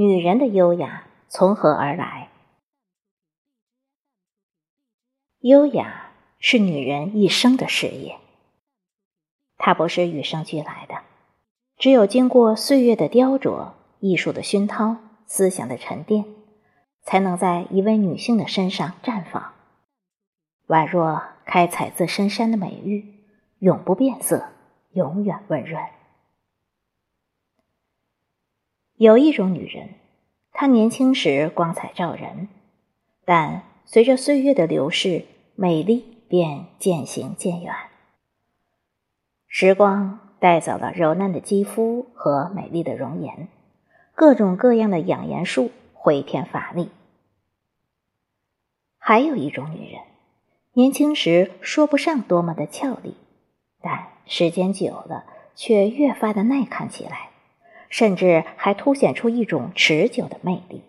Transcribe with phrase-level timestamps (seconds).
[0.00, 2.28] 女人的优雅从何而来？
[5.40, 8.16] 优雅是女人一生的事业，
[9.56, 11.00] 它不是与生俱来的，
[11.78, 16.24] 只有经过岁月的雕琢、艺术的熏陶、思想的沉淀，
[17.02, 19.52] 才能在一位女性的身上绽放，
[20.68, 23.16] 宛若开采自深山的美玉，
[23.58, 24.46] 永不变色，
[24.92, 25.82] 永远温润。
[28.98, 29.90] 有一种女人，
[30.52, 32.48] 她年轻时光彩照人，
[33.24, 37.72] 但随着岁月的流逝，美丽便渐行渐远。
[39.46, 43.46] 时光带走了柔嫩的肌肤和美丽的容颜，
[44.16, 46.90] 各种各样的养颜术回天乏力。
[48.98, 50.02] 还有一种女人，
[50.72, 53.14] 年轻时说不上多么的俏丽，
[53.80, 57.30] 但时间久了，却越发的耐看起来。
[57.88, 60.82] 甚至还凸显出一种持久的魅力。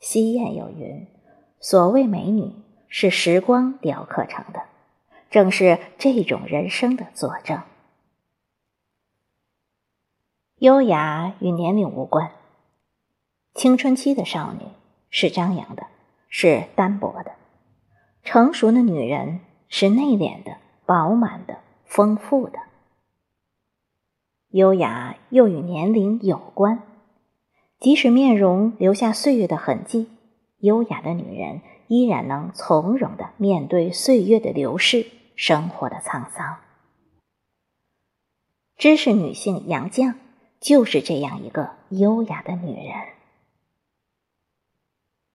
[0.00, 1.06] 西谚有云
[1.60, 2.52] ：“所谓美女，
[2.88, 4.64] 是时光雕刻成的。”
[5.30, 7.60] 正是这种人生的佐证。
[10.58, 12.30] 优雅与年龄无关。
[13.52, 14.60] 青春期的少女
[15.10, 15.86] 是张扬的，
[16.28, 17.32] 是单薄的；
[18.22, 22.60] 成熟的女人是内敛的、饱满的、丰富的。
[24.54, 26.84] 优雅又与年龄有关，
[27.80, 30.06] 即使面容留下岁月的痕迹，
[30.58, 36.58] 优雅的女人依然能从容的面对岁月的流逝、生活的沧桑。
[38.76, 40.14] 知识女性杨绛
[40.60, 42.94] 就是这样一个优雅的女人。